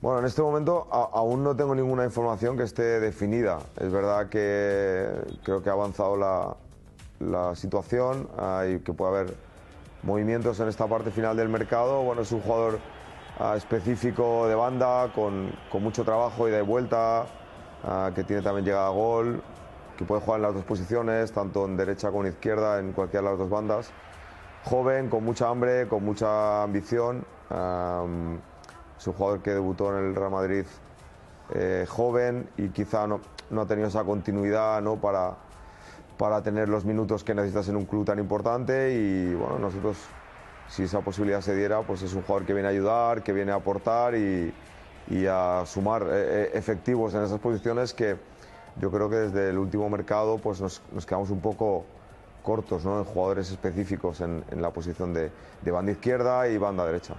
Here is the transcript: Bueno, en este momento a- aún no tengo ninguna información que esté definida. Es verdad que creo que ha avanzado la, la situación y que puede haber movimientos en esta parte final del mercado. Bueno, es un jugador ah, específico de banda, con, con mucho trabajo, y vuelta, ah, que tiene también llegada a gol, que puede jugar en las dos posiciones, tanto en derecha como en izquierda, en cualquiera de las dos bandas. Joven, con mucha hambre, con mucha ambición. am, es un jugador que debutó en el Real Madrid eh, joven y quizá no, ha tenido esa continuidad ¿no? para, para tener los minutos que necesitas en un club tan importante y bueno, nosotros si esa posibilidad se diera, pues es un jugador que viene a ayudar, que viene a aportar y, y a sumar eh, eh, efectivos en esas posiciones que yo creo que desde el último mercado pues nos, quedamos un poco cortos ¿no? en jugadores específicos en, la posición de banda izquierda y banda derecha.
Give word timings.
Bueno, 0.00 0.20
en 0.20 0.26
este 0.26 0.42
momento 0.42 0.86
a- 0.92 1.10
aún 1.12 1.42
no 1.42 1.56
tengo 1.56 1.74
ninguna 1.74 2.04
información 2.04 2.56
que 2.56 2.62
esté 2.62 3.00
definida. 3.00 3.58
Es 3.80 3.90
verdad 3.90 4.28
que 4.28 5.08
creo 5.42 5.62
que 5.62 5.70
ha 5.70 5.72
avanzado 5.72 6.16
la, 6.16 6.56
la 7.18 7.54
situación 7.56 8.28
y 8.68 8.78
que 8.78 8.92
puede 8.92 9.10
haber 9.20 9.34
movimientos 10.04 10.60
en 10.60 10.68
esta 10.68 10.86
parte 10.86 11.10
final 11.10 11.36
del 11.36 11.48
mercado. 11.48 12.02
Bueno, 12.02 12.22
es 12.22 12.30
un 12.30 12.40
jugador 12.40 12.78
ah, 13.40 13.54
específico 13.56 14.46
de 14.46 14.54
banda, 14.54 15.10
con, 15.12 15.50
con 15.70 15.82
mucho 15.82 16.04
trabajo, 16.04 16.48
y 16.48 16.60
vuelta, 16.62 17.26
ah, 17.82 18.12
que 18.14 18.22
tiene 18.22 18.40
también 18.42 18.64
llegada 18.64 18.86
a 18.86 18.90
gol, 18.90 19.42
que 19.96 20.04
puede 20.04 20.20
jugar 20.20 20.38
en 20.38 20.42
las 20.42 20.54
dos 20.54 20.64
posiciones, 20.64 21.32
tanto 21.32 21.64
en 21.64 21.76
derecha 21.76 22.10
como 22.10 22.22
en 22.24 22.28
izquierda, 22.34 22.78
en 22.78 22.92
cualquiera 22.92 23.24
de 23.24 23.30
las 23.30 23.38
dos 23.40 23.50
bandas. 23.50 23.90
Joven, 24.64 25.08
con 25.08 25.24
mucha 25.24 25.48
hambre, 25.48 25.88
con 25.88 26.04
mucha 26.04 26.62
ambición. 26.62 27.24
am, 27.50 28.38
es 28.98 29.06
un 29.06 29.12
jugador 29.12 29.40
que 29.40 29.50
debutó 29.50 29.96
en 29.96 30.04
el 30.06 30.14
Real 30.14 30.30
Madrid 30.30 30.64
eh, 31.54 31.86
joven 31.88 32.48
y 32.56 32.68
quizá 32.68 33.06
no, 33.06 33.20
ha 33.56 33.66
tenido 33.66 33.88
esa 33.88 34.04
continuidad 34.04 34.82
¿no? 34.82 34.96
para, 34.96 35.36
para 36.18 36.42
tener 36.42 36.68
los 36.68 36.84
minutos 36.84 37.24
que 37.24 37.34
necesitas 37.34 37.68
en 37.68 37.76
un 37.76 37.86
club 37.86 38.04
tan 38.04 38.18
importante 38.18 38.92
y 38.92 39.34
bueno, 39.34 39.58
nosotros 39.58 39.96
si 40.68 40.82
esa 40.82 41.00
posibilidad 41.00 41.40
se 41.40 41.54
diera, 41.54 41.80
pues 41.82 42.02
es 42.02 42.12
un 42.12 42.22
jugador 42.22 42.44
que 42.44 42.52
viene 42.52 42.68
a 42.68 42.72
ayudar, 42.72 43.22
que 43.22 43.32
viene 43.32 43.52
a 43.52 43.54
aportar 43.54 44.14
y, 44.14 44.52
y 45.08 45.26
a 45.26 45.62
sumar 45.64 46.02
eh, 46.02 46.08
eh, 46.12 46.50
efectivos 46.54 47.14
en 47.14 47.22
esas 47.22 47.38
posiciones 47.40 47.94
que 47.94 48.16
yo 48.80 48.90
creo 48.90 49.08
que 49.08 49.16
desde 49.16 49.50
el 49.50 49.58
último 49.58 49.88
mercado 49.88 50.38
pues 50.38 50.60
nos, 50.60 50.82
quedamos 51.06 51.30
un 51.30 51.40
poco 51.40 51.86
cortos 52.42 52.84
¿no? 52.84 52.98
en 52.98 53.04
jugadores 53.04 53.50
específicos 53.50 54.20
en, 54.20 54.44
la 54.56 54.70
posición 54.70 55.14
de 55.14 55.30
banda 55.70 55.92
izquierda 55.92 56.48
y 56.48 56.58
banda 56.58 56.84
derecha. 56.84 57.06